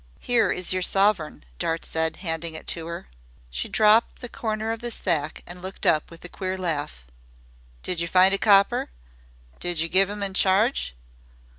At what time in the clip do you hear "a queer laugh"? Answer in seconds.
6.25-7.05